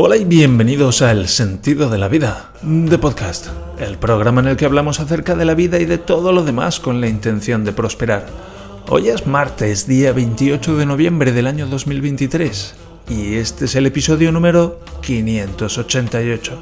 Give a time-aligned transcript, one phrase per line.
[0.00, 3.48] Hola y bienvenidos a El sentido de la vida, de podcast,
[3.80, 6.78] el programa en el que hablamos acerca de la vida y de todo lo demás
[6.78, 8.26] con la intención de prosperar.
[8.88, 12.74] Hoy es martes, día 28 de noviembre del año 2023,
[13.08, 16.58] y este es el episodio número 588.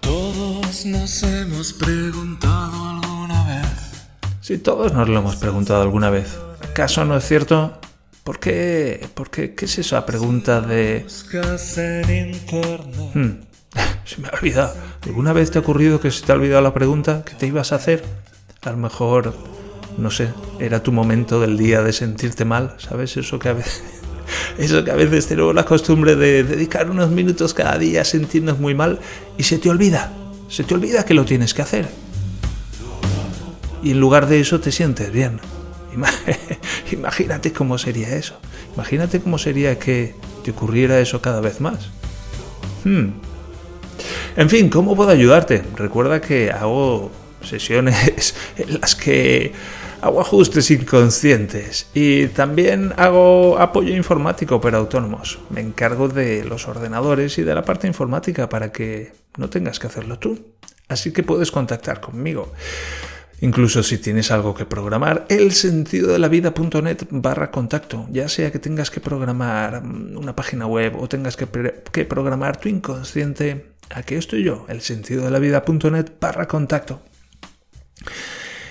[0.00, 4.06] Todos nos hemos preguntado alguna vez.
[4.40, 7.76] Si todos nos lo hemos preguntado alguna vez, ¿acaso no es cierto?
[8.24, 9.06] ¿Por qué?
[9.12, 9.54] ¿Por qué?
[9.54, 11.04] ¿Qué es esa pregunta de...
[13.12, 13.42] Hmm,
[14.06, 14.74] se me ha olvidado.
[15.02, 17.72] ¿Alguna vez te ha ocurrido que se te ha olvidado la pregunta que te ibas
[17.72, 18.02] a hacer?
[18.62, 19.34] A lo mejor,
[19.98, 23.14] no sé, era tu momento del día de sentirte mal, ¿sabes?
[23.18, 23.82] Eso que a veces...
[24.58, 28.58] Eso que a veces tenemos la costumbre de dedicar unos minutos cada día a sentirnos
[28.58, 29.00] muy mal
[29.36, 30.14] y se te olvida.
[30.48, 31.88] Se te olvida que lo tienes que hacer.
[33.82, 35.40] Y en lugar de eso te sientes bien.
[36.94, 38.38] Ima- Imagínate cómo sería eso.
[38.74, 41.90] Imagínate cómo sería que te ocurriera eso cada vez más.
[42.84, 43.10] Hmm.
[44.36, 45.62] En fin, ¿cómo puedo ayudarte?
[45.76, 47.10] Recuerda que hago
[47.42, 49.52] sesiones en las que
[50.00, 55.38] hago ajustes inconscientes y también hago apoyo informático para autónomos.
[55.50, 59.86] Me encargo de los ordenadores y de la parte informática para que no tengas que
[59.86, 60.44] hacerlo tú.
[60.88, 62.52] Así que puedes contactar conmigo.
[63.44, 68.50] Incluso si tienes algo que programar, el sentido de la vida.net barra contacto, ya sea
[68.50, 71.46] que tengas que programar mm, una página web o tengas que,
[72.06, 77.02] programar tu inconsciente, aquí estoy yo, el sentido de la vida.net barra contacto.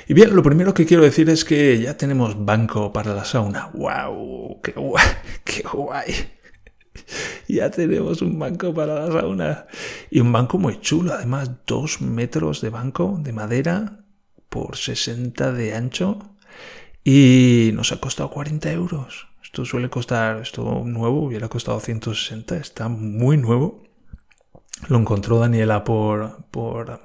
[0.08, 3.70] Y bien, lo primero que quiero decir es que ya tenemos banco para la sauna.
[3.76, 4.60] ¡Wow!
[4.64, 5.06] ¡Qué guay!
[5.44, 6.16] ¡Qué guay!
[7.48, 9.68] Ya tenemos un banco para la sauna.
[10.10, 14.03] Y un banco muy chulo, además, dos metros de banco de madera
[14.54, 16.20] por 60 de ancho.
[17.04, 19.28] Y nos ha costado 40 euros.
[19.44, 23.82] Esto suele costar, esto nuevo hubiera costado 160, está muy nuevo.
[24.90, 27.02] Lo encontró Daniela por, por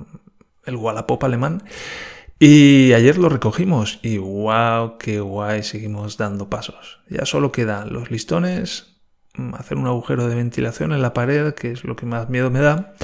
[0.66, 1.64] el Wallapop alemán.
[2.38, 7.00] Y ayer lo recogimos y wow, qué guay, seguimos dando pasos.
[7.08, 8.87] Ya solo quedan los listones,
[9.54, 12.60] hacer un agujero de ventilación en la pared, que es lo que más miedo me
[12.60, 12.94] da,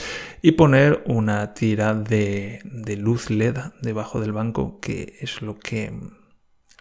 [0.43, 5.93] y poner una tira de, de luz LED debajo del banco, que es lo que,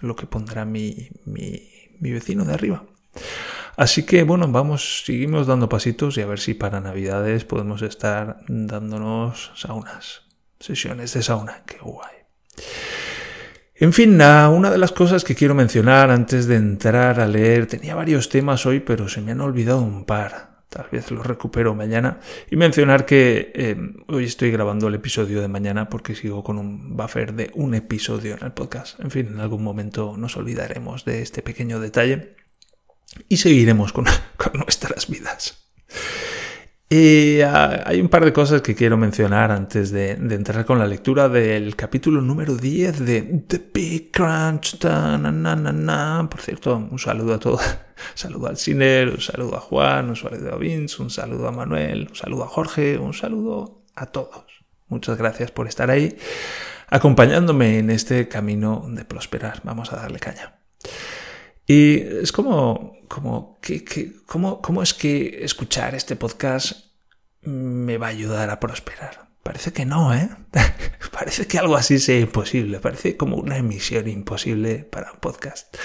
[0.02, 1.69] lo que pondrá mi, mi,
[2.00, 2.84] mi vecino de arriba.
[3.75, 8.38] Así que bueno, vamos, seguimos dando pasitos y a ver si para Navidades podemos estar
[8.47, 10.22] dándonos saunas,
[10.59, 12.12] sesiones de sauna, qué guay.
[13.84, 17.96] En fin, una de las cosas que quiero mencionar antes de entrar a leer, tenía
[17.96, 20.64] varios temas hoy, pero se me han olvidado un par.
[20.70, 22.22] Tal vez los recupero mañana.
[22.50, 23.76] Y mencionar que eh,
[24.08, 28.38] hoy estoy grabando el episodio de mañana porque sigo con un buffer de un episodio
[28.38, 28.98] en el podcast.
[29.02, 32.38] En fin, en algún momento nos olvidaremos de este pequeño detalle
[33.28, 34.06] y seguiremos con
[34.54, 35.68] nuestras vidas.
[36.96, 40.86] Y ah, hay un par de cosas que quiero mencionar antes de, entrar con la
[40.86, 44.78] lectura del capítulo número 10 de The Big Crunch.
[44.78, 45.20] Ta.
[46.30, 47.62] Por cierto, un saludo a todos.
[47.66, 51.52] Un saludo al Ciner, un saludo a Juan, un saludo a Vince, un saludo a
[51.52, 54.46] Manuel, un saludo a Jorge, un saludo a todos.
[54.88, 56.16] Muchas gracias por estar ahí
[56.90, 59.62] acompañándome en este camino de prosperar.
[59.64, 60.59] Vamos a darle caña.
[61.66, 66.85] Y es como, como, que, que- cómo, cómo es que escuchar este podcast
[67.41, 69.29] me va a ayudar a prosperar.
[69.44, 70.29] Parece que no, ¿eh?
[71.12, 72.79] Parece que algo así sea imposible.
[72.79, 75.78] Parece como una emisión imposible para un podcast.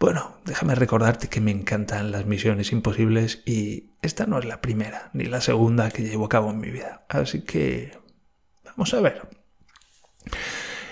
[0.00, 5.10] Bueno, déjame recordarte que me encantan las misiones imposibles y esta no es la primera
[5.12, 7.04] ni la segunda que llevo a cabo en mi vida.
[7.10, 7.98] Así que
[8.64, 9.28] vamos a ver.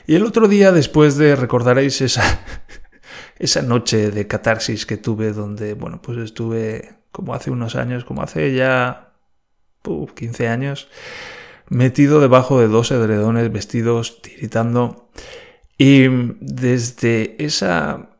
[0.06, 2.22] Y el otro día, después de recordaréis esa,
[3.38, 8.22] esa noche de catarsis que tuve, donde, bueno, pues estuve como hace unos años, como
[8.22, 9.12] hace ya
[9.86, 10.88] uh, 15 años,
[11.68, 15.10] metido debajo de dos edredones vestidos, tiritando.
[15.78, 16.06] Y
[16.40, 18.10] desde esa,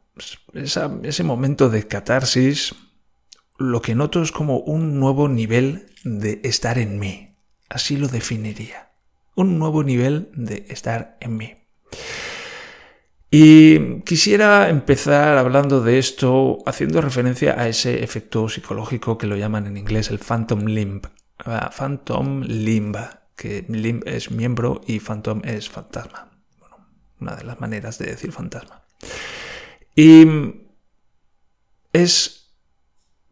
[0.53, 2.75] esa, ese momento de catarsis,
[3.59, 7.37] lo que noto es como un nuevo nivel de estar en mí.
[7.69, 8.93] Así lo definiría.
[9.35, 11.55] Un nuevo nivel de estar en mí.
[13.37, 19.67] Y quisiera empezar hablando de esto haciendo referencia a ese efecto psicológico que lo llaman
[19.67, 21.03] en inglés el phantom limb.
[21.77, 22.97] Phantom limb,
[23.35, 26.31] que limb es miembro y phantom es fantasma.
[27.19, 28.85] Una de las maneras de decir fantasma.
[29.97, 30.25] Y
[31.93, 32.55] es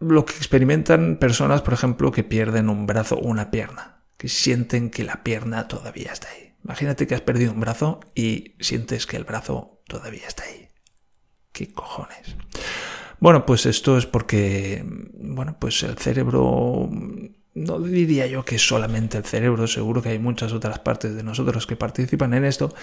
[0.01, 4.91] lo que experimentan personas, por ejemplo, que pierden un brazo o una pierna, que sienten
[4.91, 6.55] que la pierna todavía está ahí.
[6.65, 10.69] Imagínate que has perdido un brazo y sientes que el brazo todavía está ahí.
[11.53, 12.35] ¿Qué cojones?
[13.21, 16.89] Bueno, pues esto es porque, bueno, pues el cerebro,
[17.55, 21.67] no diría yo que solamente el cerebro, seguro que hay muchas otras partes de nosotros
[21.67, 22.75] que participan en esto,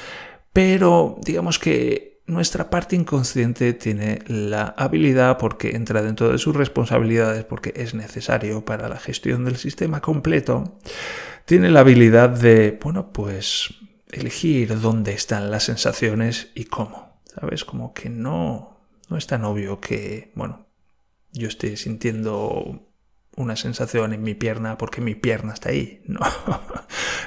[0.54, 7.44] pero digamos que nuestra parte inconsciente tiene la habilidad, porque entra dentro de sus responsabilidades,
[7.44, 10.78] porque es necesario para la gestión del sistema completo,
[11.46, 13.74] tiene la habilidad de, bueno, pues
[14.10, 17.22] elegir dónde están las sensaciones y cómo.
[17.26, 17.64] ¿Sabes?
[17.64, 18.80] Como que no,
[19.10, 20.68] no es tan obvio que, bueno,
[21.32, 22.90] yo esté sintiendo
[23.36, 26.04] una sensación en mi pierna porque mi pierna está ahí.
[26.08, 26.20] No,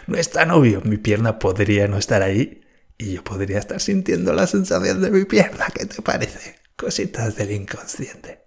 [0.06, 0.80] no es tan obvio.
[0.82, 2.62] Mi pierna podría no estar ahí
[2.98, 5.66] y yo podría estar sintiendo la sensación de mi pierna.
[5.72, 6.56] ¿Qué te parece?
[6.76, 8.46] Cositas del inconsciente.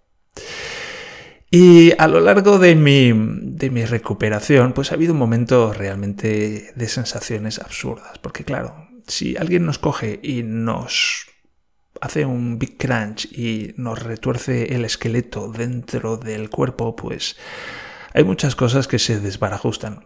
[1.58, 6.74] Y a lo largo de mi, de mi recuperación, pues ha habido un momento realmente
[6.76, 8.18] de sensaciones absurdas.
[8.18, 11.28] Porque claro, si alguien nos coge y nos
[12.02, 17.38] hace un big crunch y nos retuerce el esqueleto dentro del cuerpo, pues
[18.14, 20.04] hay muchas cosas que se desbarajustan.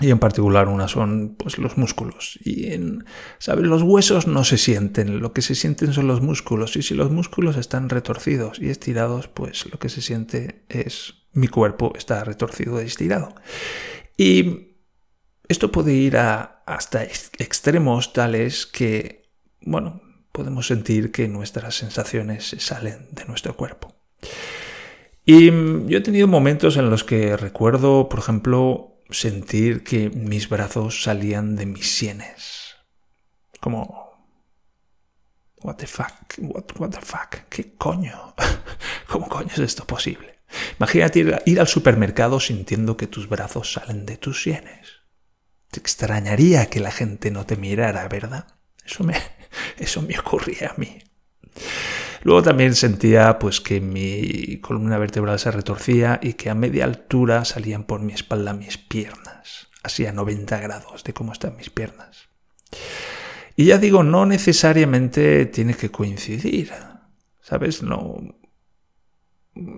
[0.00, 2.38] Y en particular una son pues, los músculos.
[2.44, 3.04] Y en,
[3.38, 3.64] ¿sabes?
[3.64, 6.76] Los huesos no se sienten, lo que se sienten son los músculos.
[6.76, 11.48] Y si los músculos están retorcidos y estirados, pues lo que se siente es mi
[11.48, 13.34] cuerpo está retorcido y estirado.
[14.16, 14.76] Y
[15.48, 19.30] esto puede ir a, hasta extremos tales que,
[19.60, 20.00] bueno,
[20.32, 23.94] podemos sentir que nuestras sensaciones se salen de nuestro cuerpo.
[25.24, 31.02] Y yo he tenido momentos en los que recuerdo, por ejemplo, sentir que mis brazos
[31.02, 32.76] salían de mis sienes.
[33.60, 34.06] Como...
[35.62, 36.34] What the fuck?
[36.38, 37.48] What, the fuck?
[37.48, 38.34] ¿Qué coño?
[39.08, 40.40] ¿Cómo coño es esto posible?
[40.78, 45.00] Imagínate ir, ir al supermercado sintiendo que tus brazos salen de tus sienes.
[45.70, 48.46] Te extrañaría que la gente no te mirara, ¿verdad?
[48.84, 49.14] Eso me,
[49.78, 50.98] eso me ocurría a mí.
[52.22, 57.44] Luego también sentía pues que mi columna vertebral se retorcía y que a media altura
[57.44, 62.28] salían por mi espalda mis piernas, así a 90 grados de cómo están mis piernas.
[63.56, 66.72] Y ya digo, no necesariamente tiene que coincidir,
[67.40, 67.82] ¿sabes?
[67.82, 68.18] No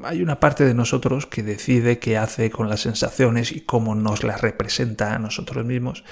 [0.05, 4.25] hay una parte de nosotros que decide qué hace con las sensaciones y cómo nos
[4.25, 6.05] las representa a nosotros mismos.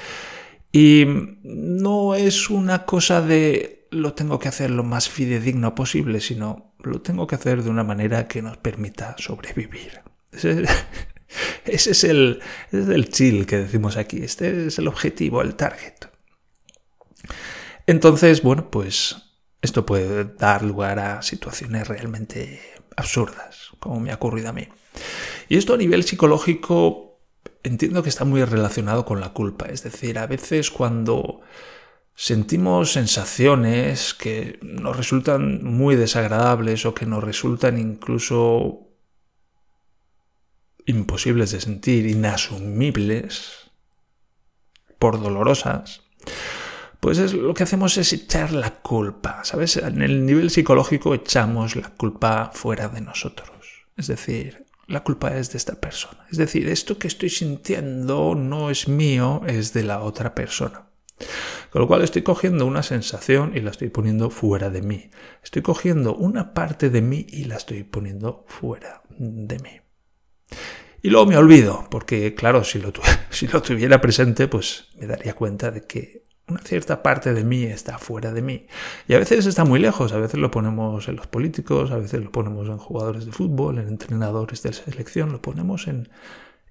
[0.71, 1.05] Y
[1.43, 7.01] no es una cosa de lo tengo que hacer lo más fidedigno posible, sino lo
[7.03, 10.01] tengo que hacer de una manera que nos permita sobrevivir.
[10.33, 10.65] Ese,
[11.65, 12.41] es, el,
[12.73, 14.19] es el chill que decimos aquí.
[14.23, 15.95] Este es el objetivo, el target.
[17.87, 19.17] Entonces, bueno, pues
[19.63, 22.61] esto puede dar lugar a situaciones realmente
[22.97, 24.69] absurdas, como me ha ocurrido a mí.
[25.49, 27.21] Y esto a nivel psicológico
[27.63, 29.67] entiendo que está muy relacionado con la culpa.
[29.67, 31.41] Es decir, a veces cuando
[32.17, 38.89] sentimos sensaciones que nos resultan muy desagradables o que nos resultan incluso
[40.87, 43.71] imposibles de sentir, inasumibles,
[44.99, 46.03] por dolorosas,
[47.01, 49.77] pues es, lo que hacemos es echar la culpa, ¿sabes?
[49.77, 53.51] En el nivel psicológico echamos la culpa fuera de nosotros.
[53.97, 56.27] Es decir, la culpa es de esta persona.
[56.31, 60.86] Es decir, esto que estoy sintiendo no es mío, es de la otra persona.
[61.71, 65.11] Con lo cual estoy cogiendo una sensación y la estoy poniendo fuera de mí.
[65.43, 69.81] Estoy cogiendo una parte de mí y la estoy poniendo fuera de mí.
[71.03, 72.93] Y luego me olvido, porque claro, si lo,
[73.31, 77.65] si lo tuviera presente, pues me daría cuenta de que una cierta parte de mí
[77.65, 78.67] está fuera de mí.
[79.09, 82.23] Y a veces está muy lejos, a veces lo ponemos en los políticos, a veces
[82.23, 86.09] lo ponemos en jugadores de fútbol, en entrenadores de selección, lo ponemos en,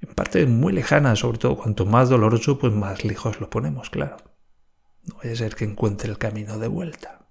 [0.01, 4.17] en partes muy lejanas, sobre todo cuanto más doloroso, pues más lejos lo ponemos, claro.
[5.05, 7.27] No vaya a ser que encuentre el camino de vuelta.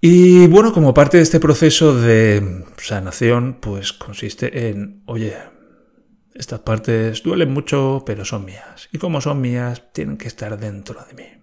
[0.00, 5.36] Y bueno, como parte de este proceso de sanación, pues consiste en, oye,
[6.34, 8.88] estas partes duelen mucho, pero son mías.
[8.92, 11.40] Y como son mías, tienen que estar dentro de mí.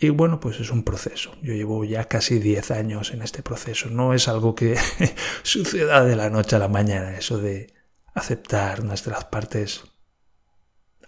[0.00, 1.36] Y bueno, pues es un proceso.
[1.42, 3.90] Yo llevo ya casi 10 años en este proceso.
[3.90, 4.76] No es algo que
[5.42, 7.74] suceda de la noche a la mañana, eso de
[8.14, 9.82] aceptar nuestras partes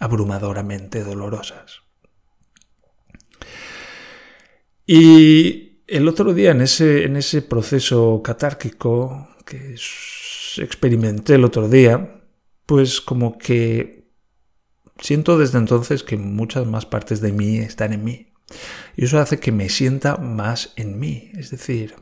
[0.01, 1.83] abrumadoramente dolorosas.
[4.85, 9.75] Y el otro día, en ese, en ese proceso catárquico que
[10.57, 12.23] experimenté el otro día,
[12.65, 14.09] pues como que
[14.99, 18.33] siento desde entonces que muchas más partes de mí están en mí.
[18.97, 21.31] Y eso hace que me sienta más en mí.
[21.35, 21.95] Es decir,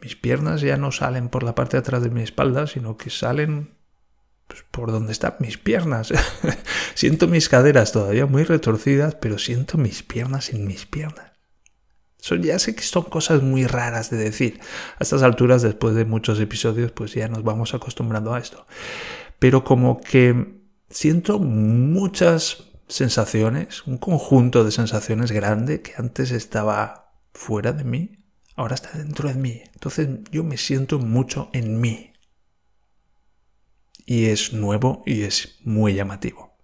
[0.00, 3.10] mis piernas ya no salen por la parte de atrás de mi espalda, sino que
[3.10, 3.75] salen
[4.46, 6.12] pues, por donde están mis piernas.
[6.94, 11.32] siento mis caderas todavía muy retorcidas, pero siento mis piernas en mis piernas.
[12.18, 14.60] Son, ya sé que son cosas muy raras de decir.
[14.98, 18.66] A estas alturas, después de muchos episodios, pues ya nos vamos acostumbrando a esto.
[19.38, 20.56] Pero como que
[20.88, 28.24] siento muchas sensaciones, un conjunto de sensaciones grande que antes estaba fuera de mí,
[28.54, 29.62] ahora está dentro de mí.
[29.74, 32.12] Entonces yo me siento mucho en mí.
[34.06, 36.56] Y es nuevo y es muy llamativo.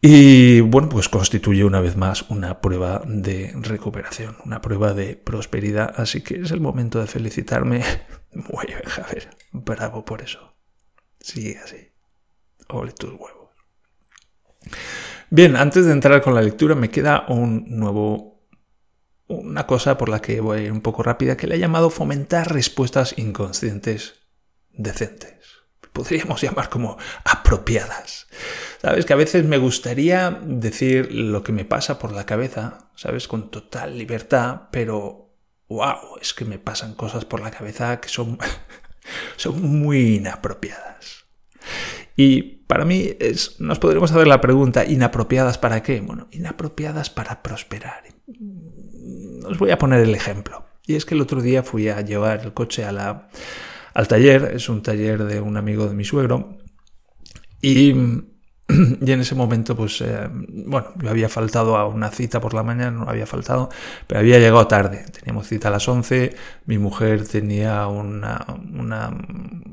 [0.00, 5.92] Y bueno, pues constituye una vez más una prueba de recuperación, una prueba de prosperidad,
[5.96, 7.82] así que es el momento de felicitarme.
[8.32, 10.54] Muy bien, Javier, bravo por eso.
[11.18, 11.92] Sigue así.
[12.68, 13.48] Ole tus huevos.
[15.30, 18.38] Bien, antes de entrar con la lectura me queda un nuevo
[19.26, 21.90] una cosa por la que voy a ir un poco rápida que le he llamado
[21.90, 24.14] fomentar respuestas inconscientes
[24.72, 25.37] decentes.
[25.92, 28.26] Podríamos llamar como apropiadas.
[28.80, 33.28] Sabes que a veces me gustaría decir lo que me pasa por la cabeza, sabes,
[33.28, 35.30] con total libertad, pero
[35.68, 38.38] wow, es que me pasan cosas por la cabeza que son,
[39.36, 41.24] son muy inapropiadas.
[42.16, 46.00] Y para mí es, nos podríamos hacer la pregunta, ¿inapropiadas para qué?
[46.00, 48.02] Bueno, inapropiadas para prosperar.
[49.44, 50.66] Os voy a poner el ejemplo.
[50.84, 53.28] Y es que el otro día fui a llevar el coche a la,
[53.98, 56.56] al taller, es un taller de un amigo de mi suegro,
[57.60, 57.92] y
[59.00, 62.62] y en ese momento, pues, eh, bueno, yo había faltado a una cita por la
[62.62, 63.70] mañana, no había faltado,
[64.06, 65.06] pero había llegado tarde.
[65.10, 66.36] Teníamos cita a las 11,
[66.66, 68.44] mi mujer tenía una,
[68.78, 69.10] una,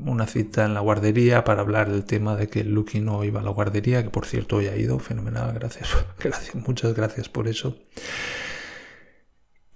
[0.02, 3.42] una cita en la guardería para hablar del tema de que Lucky no iba a
[3.44, 7.76] la guardería, que por cierto hoy ha ido, fenomenal, gracias, gracias, muchas gracias por eso.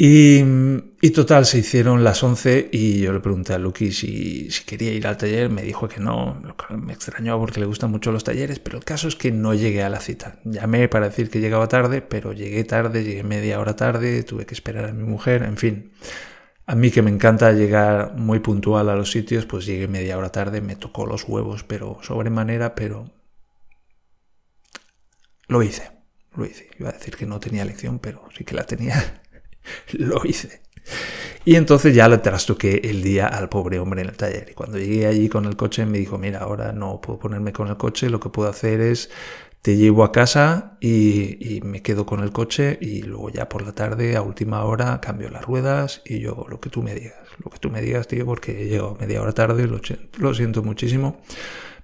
[0.03, 5.07] Y, total, se hicieron las 11 y yo le pregunté a Lucky si, quería ir
[5.07, 5.51] al taller.
[5.51, 6.41] Me dijo que no,
[6.71, 9.83] me extrañó porque le gustan mucho los talleres, pero el caso es que no llegué
[9.83, 10.39] a la cita.
[10.45, 14.55] Llamé para decir que llegaba tarde, pero llegué tarde, llegué media hora tarde, tuve que
[14.55, 15.93] esperar a mi mujer, en fin.
[16.65, 20.33] A mí que me encanta llegar muy puntual a los sitios, pues llegué media hora
[20.33, 23.13] tarde, me tocó los huevos, pero sobremanera, pero
[25.47, 25.91] lo hice,
[26.35, 26.71] lo hice.
[26.79, 29.21] Iba a decir que no tenía lección, pero sí que la tenía.
[29.93, 30.63] lo hice.
[31.45, 34.49] Y entonces ya le trastoqué el día al pobre hombre en el taller.
[34.51, 37.69] Y cuando llegué allí con el coche me dijo, mira, ahora no puedo ponerme con
[37.69, 39.11] el coche, lo que puedo hacer es
[39.63, 43.73] te llevo a casa y, me quedo con el coche y luego ya por la
[43.73, 47.51] tarde a última hora cambio las ruedas y yo lo que tú me digas, lo
[47.51, 49.81] que tú me digas, tío, porque he llegado media hora tarde, lo,
[50.19, 51.21] lo siento muchísimo,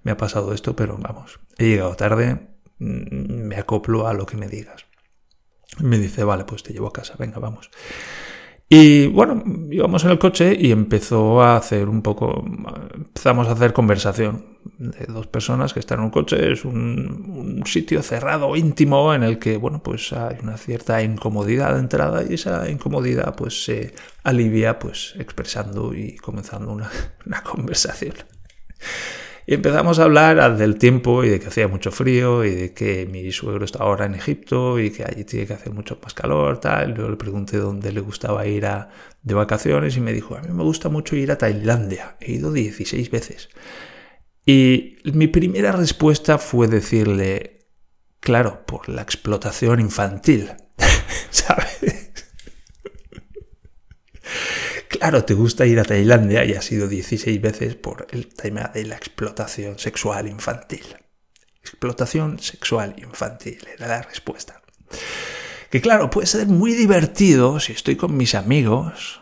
[0.03, 4.39] me ha pasado esto, pero vamos, he llegado tarde, mm, me acoplo a lo que
[4.39, 4.86] me digas.
[5.81, 7.71] Me dice, vale, pues te llevo a casa, venga, vamos.
[8.69, 12.45] Y bueno, íbamos en el coche y empezó a hacer un poco,
[12.95, 16.53] empezamos a hacer conversación de dos personas que están en un coche.
[16.53, 21.81] Es un, sitio cerrado, íntimo, en el que, bueno, pues hay una cierta incomodidad de
[21.81, 23.95] entrada y esa incomodidad pues se
[24.25, 26.91] alivia pues expresando y comenzando una,
[27.27, 28.15] una conversación.
[29.49, 33.07] Y empezamos a hablar del tiempo y de que hacía mucho frío y de que
[33.07, 36.59] mi suegro está ahora en Egipto y que allí tiene que hacer mucho más calor,
[36.59, 36.97] tal.
[36.97, 38.89] Yo le pregunté dónde le gustaba ir a,
[39.23, 42.17] de vacaciones y me dijo, a mí me gusta mucho ir a Tailandia.
[42.21, 43.49] He ido 16 veces.
[44.45, 47.69] Y mi primera respuesta fue decirle,
[48.19, 50.51] claro, por la explotación infantil,
[51.31, 51.96] ¿sabes?
[54.99, 58.85] Claro, te gusta ir a Tailandia y has ido 16 veces por el tema de
[58.85, 60.85] la explotación sexual infantil.
[61.61, 64.63] Explotación sexual infantil era la respuesta.
[65.71, 69.21] Que claro, puede ser muy divertido si estoy con mis amigos,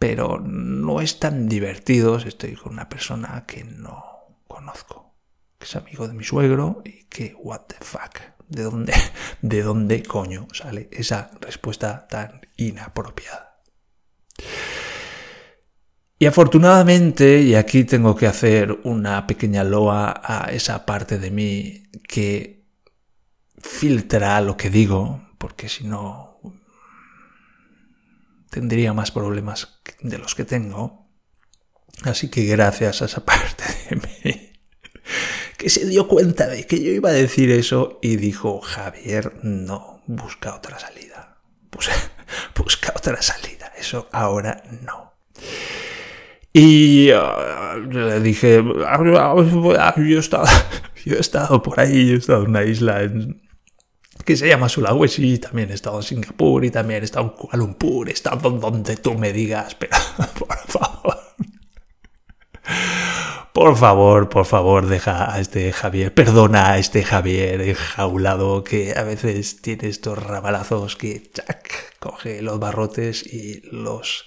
[0.00, 4.04] pero no es tan divertido si estoy con una persona que no
[4.48, 5.14] conozco,
[5.58, 8.94] que es amigo de mi suegro y que, what the fuck, ¿de dónde,
[9.42, 13.62] de dónde coño sale esa respuesta tan inapropiada?
[16.18, 21.84] Y afortunadamente, y aquí tengo que hacer una pequeña loa a esa parte de mí
[22.08, 22.66] que
[23.60, 26.40] filtra lo que digo, porque si no
[28.50, 31.08] tendría más problemas de los que tengo.
[32.02, 34.52] Así que gracias a esa parte de mí
[35.56, 40.02] que se dio cuenta de que yo iba a decir eso y dijo, Javier, no,
[40.06, 41.38] busca otra salida.
[42.56, 43.72] busca otra salida.
[43.76, 45.14] Eso ahora no.
[46.60, 48.98] Y uh, le dije, ah,
[49.96, 50.44] yo he, estado,
[51.04, 53.08] yo he estado por ahí, yo he estado en una isla
[54.24, 57.58] que se llama Sulawesi, también he estado en Singapur y también he estado en Kuala
[57.58, 61.18] Lumpur, he estado donde tú me digas, por favor.
[63.52, 69.04] Por favor, por favor, deja a este Javier, perdona a este Javier enjaulado que a
[69.04, 71.30] veces tiene estos rabalazos que,
[72.00, 74.26] coge los barrotes y los,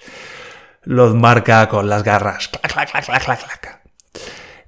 [0.84, 2.48] los marca con las garras.
[2.48, 3.82] Clac, clac, clac.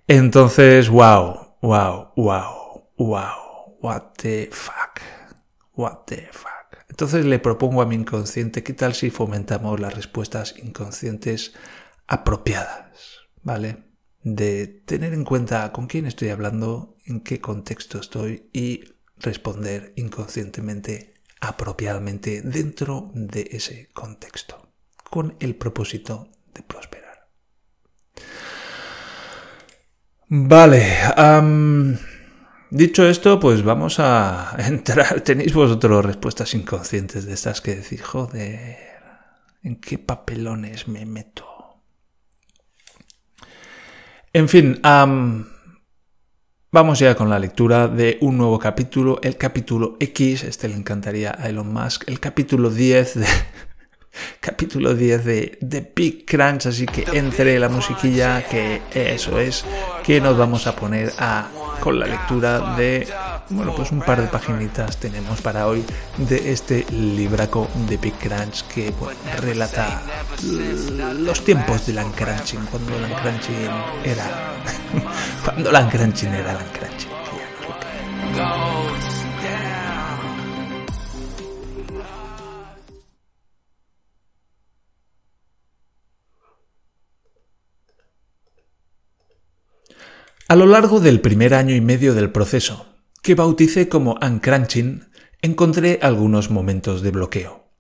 [0.08, 5.00] Entonces, wow, wow, wow, wow, what the fuck,
[5.76, 6.54] what the fuck.
[6.90, 11.54] Entonces le propongo a mi inconsciente, ¿qué tal si fomentamos las respuestas inconscientes
[12.06, 13.22] apropiadas?
[13.42, 13.86] ¿Vale?
[14.22, 18.84] De tener en cuenta con quién estoy hablando, en qué contexto estoy y
[19.18, 24.63] responder inconscientemente, apropiadamente dentro de ese contexto,
[25.14, 27.30] con el propósito de prosperar.
[30.28, 30.98] Vale,
[32.72, 35.22] dicho esto, pues vamos a entrar.
[35.22, 38.76] ¿Tenéis vosotros respuestas inconscientes de estas que decís, joder,
[39.62, 41.46] ¿en qué papelones me meto?
[44.34, 44.82] En fin,
[46.72, 51.36] Vamos ya con la lectura de un nuevo capítulo, el capítulo X, este le encantaría
[51.38, 53.28] a Elon Musk, el capítulo 10 de,
[54.40, 59.66] capítulo 10 de, de Big Crunch, así que entre la musiquilla, que eso es,
[60.04, 63.08] que nos vamos a poner a, con la lectura de,
[63.50, 65.84] bueno, pues un par de paginitas tenemos para hoy
[66.18, 68.94] de este libraco de Big Crunch que
[69.42, 70.02] relata
[71.18, 73.70] los tiempos de Crunching, cuando Crunching
[74.04, 74.54] era,
[75.44, 77.14] cuando Crunching era Crunching.
[90.54, 92.86] A lo largo del primer año y medio del proceso,
[93.24, 95.10] que bauticé como uncrunching,
[95.42, 97.72] encontré algunos momentos de bloqueo.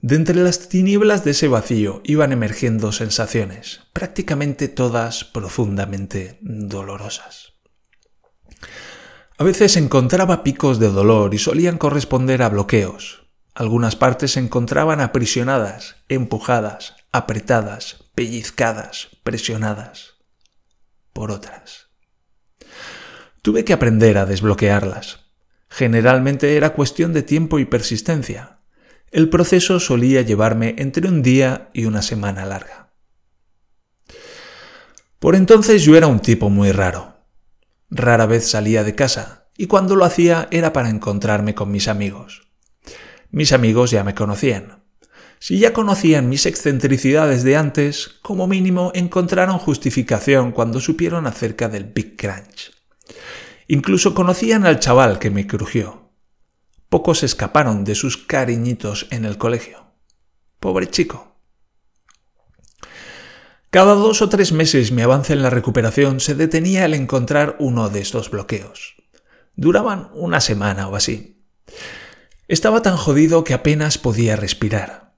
[0.00, 7.54] De entre las tinieblas de ese vacío iban emergiendo sensaciones, prácticamente todas profundamente dolorosas.
[9.36, 13.26] A veces encontraba picos de dolor y solían corresponder a bloqueos.
[13.52, 20.19] Algunas partes se encontraban aprisionadas, empujadas, apretadas, pellizcadas, presionadas
[21.28, 21.90] otras.
[23.42, 25.30] Tuve que aprender a desbloquearlas.
[25.68, 28.60] Generalmente era cuestión de tiempo y persistencia.
[29.10, 32.92] El proceso solía llevarme entre un día y una semana larga.
[35.18, 37.18] Por entonces yo era un tipo muy raro.
[37.90, 42.48] Rara vez salía de casa, y cuando lo hacía era para encontrarme con mis amigos.
[43.30, 44.79] Mis amigos ya me conocían.
[45.42, 51.84] Si ya conocían mis excentricidades de antes, como mínimo encontraron justificación cuando supieron acerca del
[51.84, 52.72] Big Crunch.
[53.66, 56.10] Incluso conocían al chaval que me crujió.
[56.90, 59.94] Pocos escaparon de sus cariñitos en el colegio.
[60.60, 61.38] Pobre chico.
[63.70, 67.88] Cada dos o tres meses mi avance en la recuperación se detenía al encontrar uno
[67.88, 68.96] de estos bloqueos.
[69.56, 71.42] Duraban una semana o así.
[72.46, 75.09] Estaba tan jodido que apenas podía respirar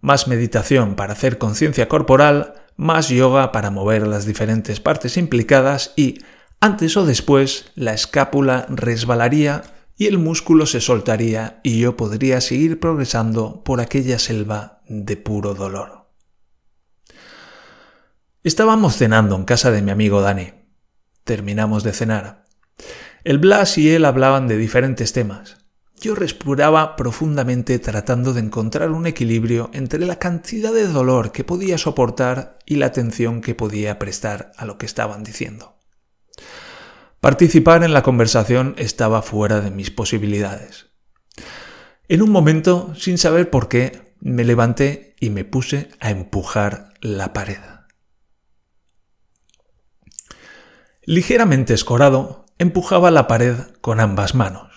[0.00, 6.18] más meditación para hacer conciencia corporal, más yoga para mover las diferentes partes implicadas y,
[6.60, 9.62] antes o después, la escápula resbalaría
[9.96, 15.54] y el músculo se soltaría y yo podría seguir progresando por aquella selva de puro
[15.54, 16.08] dolor.
[18.44, 20.52] Estábamos cenando en casa de mi amigo Dani.
[21.24, 22.44] Terminamos de cenar.
[23.24, 25.57] El Blas y él hablaban de diferentes temas.
[26.00, 31.76] Yo respiraba profundamente tratando de encontrar un equilibrio entre la cantidad de dolor que podía
[31.76, 35.76] soportar y la atención que podía prestar a lo que estaban diciendo.
[37.20, 40.86] Participar en la conversación estaba fuera de mis posibilidades.
[42.06, 47.32] En un momento, sin saber por qué, me levanté y me puse a empujar la
[47.32, 47.58] pared.
[51.02, 54.67] Ligeramente escorado, empujaba la pared con ambas manos.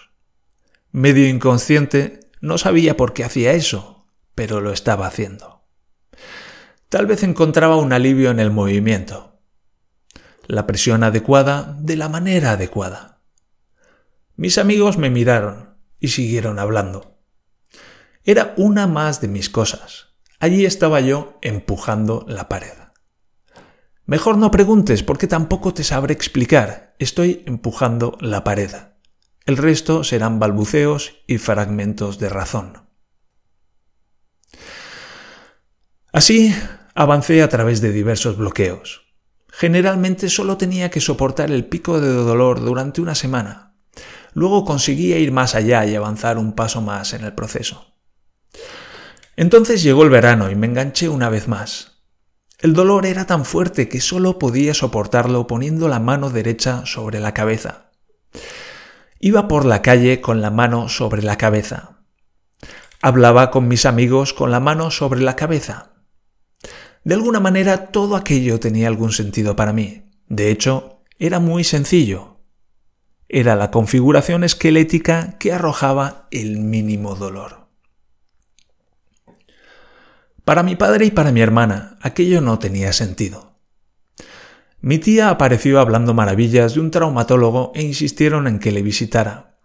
[0.91, 5.63] Medio inconsciente, no sabía por qué hacía eso, pero lo estaba haciendo.
[6.89, 9.39] Tal vez encontraba un alivio en el movimiento.
[10.47, 13.21] La presión adecuada de la manera adecuada.
[14.36, 17.19] Mis amigos me miraron y siguieron hablando.
[18.25, 20.08] Era una más de mis cosas.
[20.39, 22.73] Allí estaba yo empujando la pared.
[24.06, 26.95] Mejor no preguntes porque tampoco te sabré explicar.
[26.99, 28.71] Estoy empujando la pared.
[29.45, 32.88] El resto serán balbuceos y fragmentos de razón.
[36.13, 36.54] Así
[36.93, 39.01] avancé a través de diversos bloqueos.
[39.49, 43.75] Generalmente solo tenía que soportar el pico de dolor durante una semana.
[44.34, 47.95] Luego conseguía ir más allá y avanzar un paso más en el proceso.
[49.36, 52.04] Entonces llegó el verano y me enganché una vez más.
[52.60, 57.34] El dolor era tan fuerte que solo podía soportarlo poniendo la mano derecha sobre la
[57.34, 57.91] cabeza.
[59.23, 61.99] Iba por la calle con la mano sobre la cabeza.
[63.03, 65.93] Hablaba con mis amigos con la mano sobre la cabeza.
[67.03, 70.10] De alguna manera todo aquello tenía algún sentido para mí.
[70.27, 72.39] De hecho, era muy sencillo.
[73.29, 77.67] Era la configuración esquelética que arrojaba el mínimo dolor.
[80.43, 83.51] Para mi padre y para mi hermana, aquello no tenía sentido.
[84.82, 89.58] Mi tía apareció hablando maravillas de un traumatólogo e insistieron en que le visitara.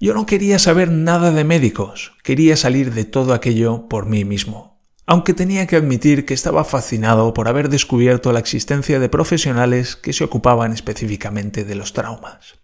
[0.00, 4.80] Yo no quería saber nada de médicos, quería salir de todo aquello por mí mismo,
[5.06, 10.12] aunque tenía que admitir que estaba fascinado por haber descubierto la existencia de profesionales que
[10.12, 12.54] se ocupaban específicamente de los traumas.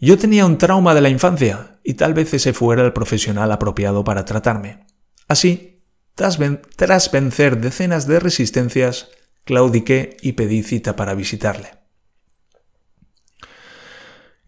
[0.00, 4.02] Yo tenía un trauma de la infancia y tal vez ese fuera el profesional apropiado
[4.02, 4.86] para tratarme.
[5.28, 5.84] Así,
[6.14, 9.10] tras, vencer decenas de resistencias,
[9.44, 11.70] claudiqué y pedí cita para visitarle.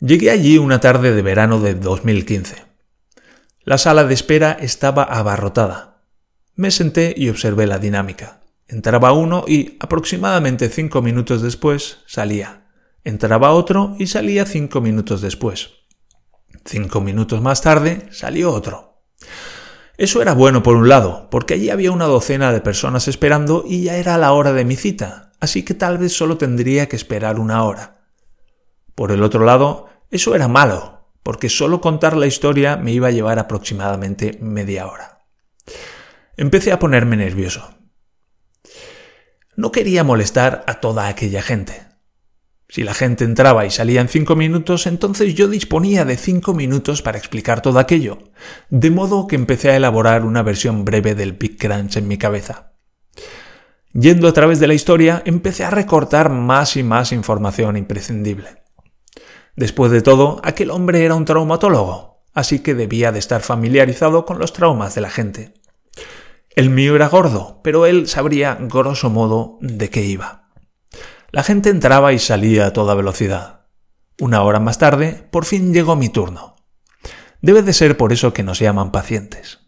[0.00, 2.56] Llegué allí una tarde de verano de 2015.
[3.62, 6.02] La sala de espera estaba abarrotada.
[6.56, 8.40] Me senté y observé la dinámica.
[8.66, 12.66] Entraba uno y aproximadamente cinco minutos después salía.
[13.04, 15.70] Entraba otro y salía cinco minutos después.
[16.64, 19.02] Cinco minutos más tarde salió otro.
[19.98, 23.84] Eso era bueno por un lado, porque allí había una docena de personas esperando y
[23.84, 27.38] ya era la hora de mi cita, así que tal vez solo tendría que esperar
[27.38, 28.02] una hora.
[28.94, 33.12] Por el otro lado, eso era malo, porque solo contar la historia me iba a
[33.12, 35.24] llevar aproximadamente media hora.
[36.36, 37.74] Empecé a ponerme nervioso.
[39.54, 41.91] No quería molestar a toda aquella gente.
[42.72, 47.02] Si la gente entraba y salía en cinco minutos, entonces yo disponía de cinco minutos
[47.02, 48.16] para explicar todo aquello,
[48.70, 52.72] de modo que empecé a elaborar una versión breve del Big Crunch en mi cabeza.
[53.92, 58.62] Yendo a través de la historia, empecé a recortar más y más información imprescindible.
[59.54, 64.38] Después de todo, aquel hombre era un traumatólogo, así que debía de estar familiarizado con
[64.38, 65.52] los traumas de la gente.
[66.56, 70.41] El mío era gordo, pero él sabría grosso modo de qué iba.
[71.32, 73.62] La gente entraba y salía a toda velocidad.
[74.20, 76.56] Una hora más tarde, por fin llegó mi turno.
[77.40, 79.60] Debe de ser por eso que nos llaman pacientes.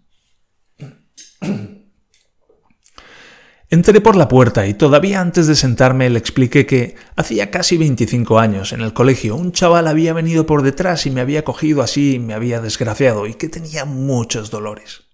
[3.70, 8.38] Entré por la puerta y todavía antes de sentarme le expliqué que hacía casi 25
[8.38, 12.16] años en el colegio un chaval había venido por detrás y me había cogido así
[12.16, 15.04] y me había desgraciado y que tenía muchos dolores.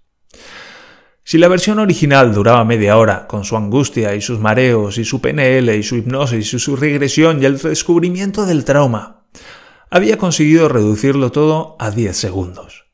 [1.31, 5.21] Si la versión original duraba media hora, con su angustia y sus mareos y su
[5.21, 9.29] PNL y su hipnosis y su regresión y el descubrimiento del trauma,
[9.91, 12.87] había conseguido reducirlo todo a 10 segundos.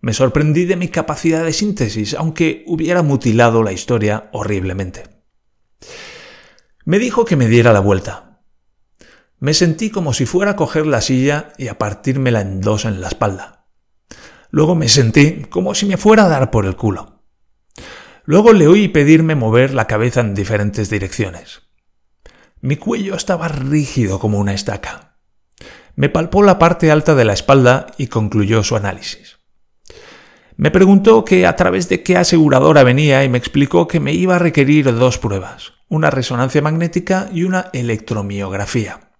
[0.00, 5.04] Me sorprendí de mi capacidad de síntesis, aunque hubiera mutilado la historia horriblemente.
[6.84, 8.40] Me dijo que me diera la vuelta.
[9.38, 13.00] Me sentí como si fuera a coger la silla y a partírmela en dos en
[13.00, 13.68] la espalda.
[14.50, 17.11] Luego me sentí como si me fuera a dar por el culo.
[18.24, 21.62] Luego le oí pedirme mover la cabeza en diferentes direcciones.
[22.60, 25.18] Mi cuello estaba rígido como una estaca.
[25.96, 29.38] Me palpó la parte alta de la espalda y concluyó su análisis.
[30.56, 34.36] Me preguntó que a través de qué aseguradora venía y me explicó que me iba
[34.36, 39.11] a requerir dos pruebas, una resonancia magnética y una electromiografía.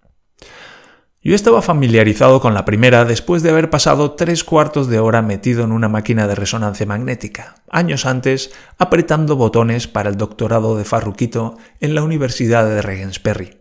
[1.25, 5.63] Yo estaba familiarizado con la primera después de haber pasado tres cuartos de hora metido
[5.63, 11.57] en una máquina de resonancia magnética, años antes apretando botones para el doctorado de Farruquito
[11.79, 13.57] en la Universidad de Regensperry.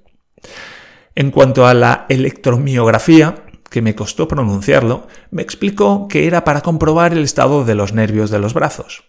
[1.15, 7.13] En cuanto a la electromiografía, que me costó pronunciarlo, me explicó que era para comprobar
[7.13, 9.05] el estado de los nervios de los brazos.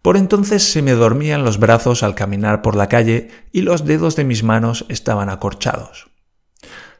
[0.00, 4.16] Por entonces se me dormían los brazos al caminar por la calle y los dedos
[4.16, 6.13] de mis manos estaban acorchados.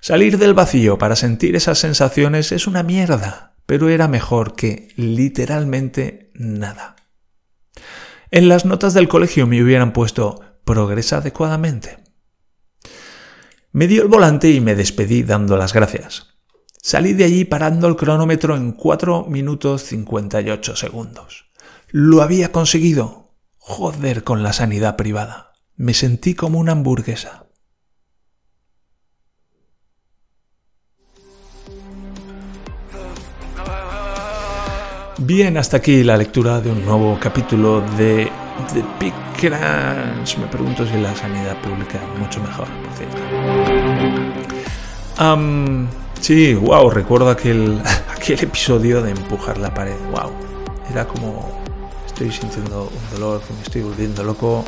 [0.06, 6.30] Salir del vacío para sentir esas sensaciones es una mierda, pero era mejor que literalmente
[6.34, 6.96] nada.
[8.30, 12.04] En las notas del colegio me hubieran puesto progresa adecuadamente.
[13.72, 16.34] Me dio el volante y me despedí dando las gracias.
[16.82, 21.46] Salí de allí parando el cronómetro en 4 minutos 58 segundos.
[21.88, 23.38] Lo había conseguido.
[23.56, 25.52] Joder con la sanidad privada.
[25.76, 27.43] Me sentí como una hamburguesa.
[35.26, 38.30] Bien, hasta aquí la lectura de un nuevo capítulo de
[38.74, 40.36] The Big Crunch.
[40.36, 43.16] Me pregunto si la sanidad pública mucho mejor, por cierto.
[46.20, 47.80] sí, wow, recuerdo aquel,
[48.14, 49.96] aquel episodio de empujar la pared.
[50.10, 50.30] Wow,
[50.90, 51.58] era como
[52.06, 54.62] estoy sintiendo un dolor, que me estoy volviendo loco.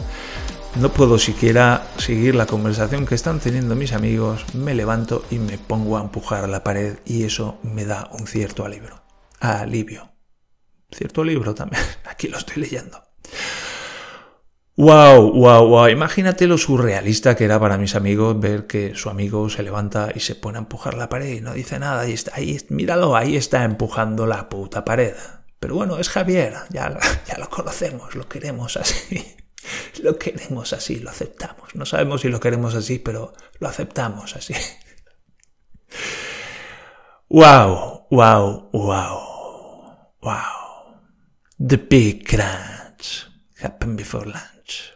[0.80, 4.46] No puedo siquiera seguir la conversación que están teniendo mis amigos.
[4.54, 8.64] Me levanto y me pongo a empujar la pared y eso me da un cierto
[8.64, 9.02] alivio.
[9.38, 10.15] Alivio.
[10.90, 11.82] Cierto libro también.
[12.04, 13.02] Aquí lo estoy leyendo.
[14.78, 15.88] Wow, wow, wow.
[15.88, 20.20] Imagínate lo surrealista que era para mis amigos ver que su amigo se levanta y
[20.20, 22.06] se pone a empujar la pared y no dice nada.
[22.06, 25.14] Y está ahí, míralo, ahí está empujando la puta pared.
[25.58, 26.94] Pero bueno, es Javier, ya,
[27.26, 29.36] ya lo conocemos, lo queremos así.
[30.00, 31.74] Lo queremos así, lo aceptamos.
[31.74, 34.54] No sabemos si lo queremos así, pero lo aceptamos así.
[37.28, 39.20] Wow, wow, wow,
[40.22, 40.55] wow.
[41.58, 43.30] The big crunch
[43.62, 44.92] happened before lunch.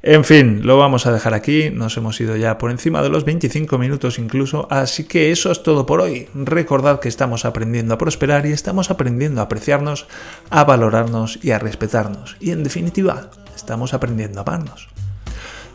[0.00, 3.26] En fin, lo vamos a dejar aquí, nos hemos ido ya por encima de los
[3.26, 6.28] 25 minutos incluso, así que eso es todo por hoy.
[6.34, 10.06] Recordad que estamos aprendiendo a prosperar y estamos aprendiendo a apreciarnos,
[10.48, 12.38] a valorarnos y a respetarnos.
[12.40, 14.88] Y en definitiva, estamos aprendiendo a amarnos.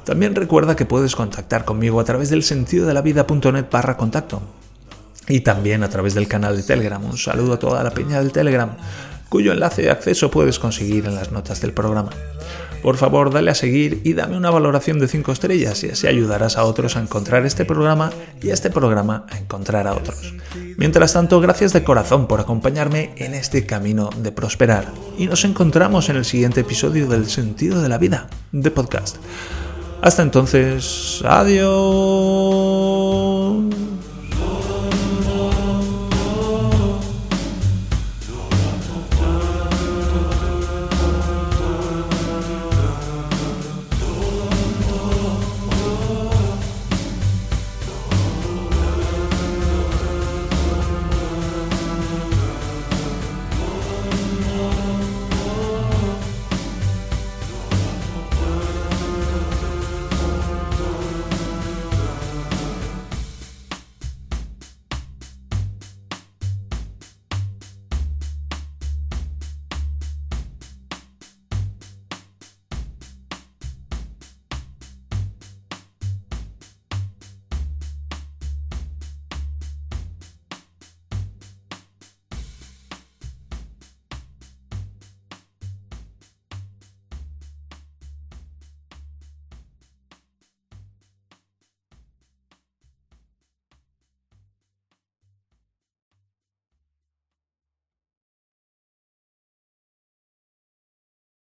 [0.04, 4.42] También recuerda que puedes contactar conmigo a través del sentido de la vida.net barra contacto
[5.28, 7.06] y también a través del canal de Telegram.
[7.06, 8.76] Un saludo a toda la peña del Telegram,
[9.32, 12.10] cuyo enlace de acceso puedes conseguir en las notas del programa.
[12.84, 16.58] Por favor, dale a seguir y dame una valoración de 5 estrellas y así ayudarás
[16.58, 20.34] a otros a encontrar este programa y a este programa a encontrar a otros.
[20.76, 26.10] Mientras tanto, gracias de corazón por acompañarme en este camino de prosperar y nos encontramos
[26.10, 29.16] en el siguiente episodio del Sentido de la Vida, de podcast.
[30.02, 31.72] Hasta entonces, adiós.